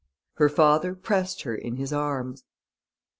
Her 0.37 0.49
father 0.49 0.95
pressed 0.95 1.43
her 1.43 1.53
in 1.53 1.75
his 1.75 1.93
arms. 1.93 2.43